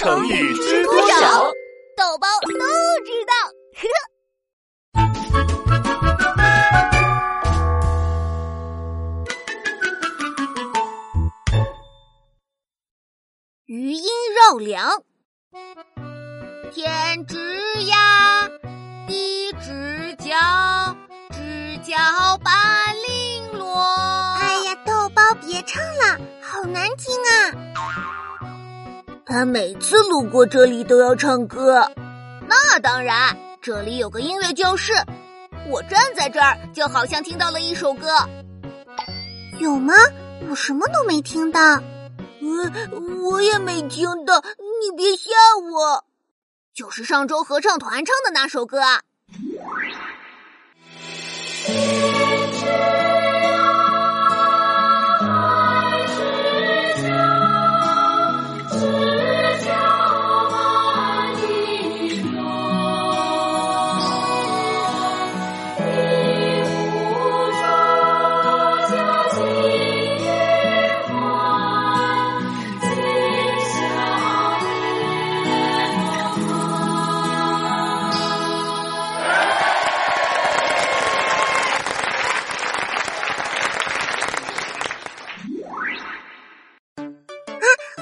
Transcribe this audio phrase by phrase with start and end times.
[0.00, 1.52] 成语知多少？
[1.94, 2.54] 豆包都
[3.04, 3.34] 知道。
[13.66, 15.02] 余音绕梁，
[16.72, 17.36] 天之
[17.80, 18.48] 涯，
[19.06, 20.96] 地之角，
[21.30, 21.94] 知交
[22.38, 22.54] 半
[23.06, 23.84] 零落。
[24.38, 27.52] 哎呀，豆包别唱了，好难听啊！
[29.30, 31.88] 他每次路过这里都要唱歌。
[32.48, 34.92] 那当然，这里有个音乐教室，
[35.68, 38.08] 我站在这儿就好像听到了一首歌。
[39.60, 39.94] 有吗？
[40.48, 41.60] 我什么都没听到。
[42.40, 44.42] 嗯，我也没听到，
[44.82, 45.30] 你别吓
[45.72, 46.04] 我。
[46.74, 49.00] 就是上周合唱团唱的那首歌啊。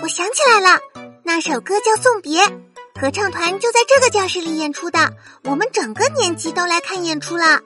[0.09, 0.81] 我想起来了，
[1.23, 2.43] 那首歌叫《送别》，
[2.99, 4.99] 合唱团就在这个教室里演出的。
[5.45, 7.61] 我们整个年级都来看演出了。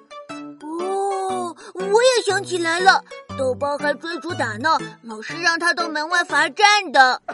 [0.61, 3.05] 哦，我也想起来了，
[3.39, 7.23] 豆包还追逐打闹，老师让他到门外罚站的。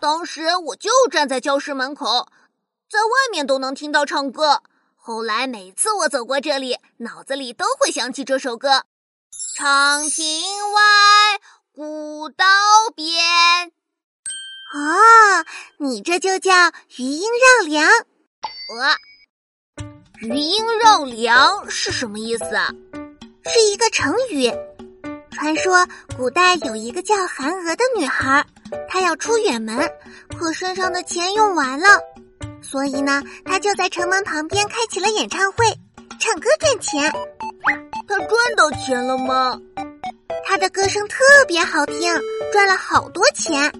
[0.00, 2.28] 当时我就站在教室门口，
[2.90, 4.62] 在外面都能听到唱歌。
[4.96, 8.84] 后来每次我走过这里，脑子里都会想起这首歌。
[9.56, 10.26] 长亭
[10.72, 10.82] 外，
[11.72, 12.44] 古道
[12.96, 13.06] 边。
[14.74, 15.44] 哦，
[15.78, 16.50] 你这就叫
[16.96, 17.88] 余音绕梁。
[17.88, 18.96] 呃，
[20.22, 22.44] 余音绕梁是什么意思？
[23.44, 24.52] 是一个成语。
[25.30, 25.86] 传说
[26.16, 28.44] 古代有一个叫韩娥的女孩，
[28.88, 29.88] 她要出远门，
[30.36, 32.00] 可身上的钱用完了，
[32.60, 35.64] 所以呢，她就在城门旁边开起了演唱会，
[36.18, 37.12] 唱歌赚钱。
[38.06, 39.58] 他赚到钱了吗？
[40.46, 41.16] 他的歌声特
[41.48, 42.12] 别好听，
[42.52, 43.72] 赚了好多钱。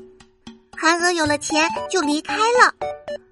[0.77, 2.73] 韩娥有了钱就离开了，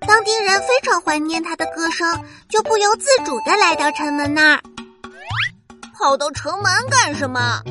[0.07, 4.63] 当地人非常怀念他的歌声，就不由自主的来到城门那儿。
[5.99, 7.63] 跑到城门干什么？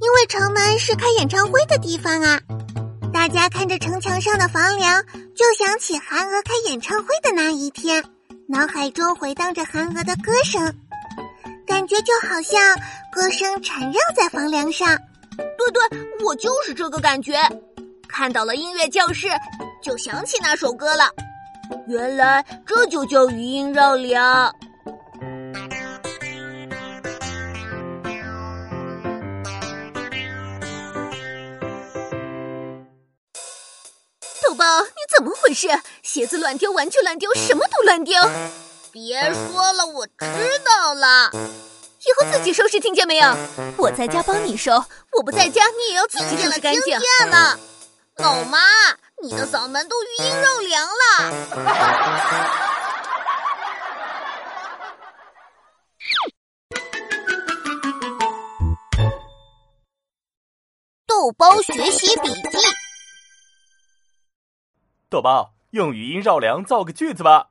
[0.00, 2.40] 因为城门是开演唱会的地方啊！
[3.12, 5.02] 大家看着城墙上的房梁，
[5.34, 8.02] 就想起韩娥开演唱会的那一天，
[8.48, 10.74] 脑海中回荡着韩娥的歌声。
[11.80, 12.60] 感觉就好像
[13.10, 14.86] 歌声缠绕在房梁上，
[15.38, 17.40] 对对，我就是这个感觉。
[18.06, 19.28] 看到了音乐教室，
[19.82, 21.08] 就想起那首歌了。
[21.86, 24.54] 原来这就叫余音绕梁。
[34.46, 35.66] 豆包，你怎么回事？
[36.02, 38.14] 鞋子乱丢，玩具乱丢，什么都乱丢。
[38.92, 40.12] 别说了，我知
[40.66, 41.30] 道了。
[42.00, 43.36] 以后自己收拾，听见没有？
[43.76, 46.82] 我在家帮你收，我不在家，你也要自己收拾干净。
[46.82, 47.58] 听见了，
[48.16, 48.58] 老妈，
[49.22, 50.96] 你的嗓门都余音绕梁了。
[61.06, 62.58] 豆包学习笔记。
[65.10, 67.48] 豆包，用余音绕梁造个句子吧。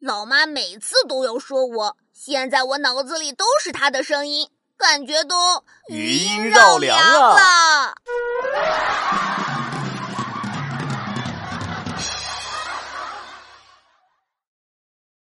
[0.00, 5.36] 老妈每次都要说我，现在我脑子里都是她的声音，感觉都
[5.88, 7.36] 余音绕梁了。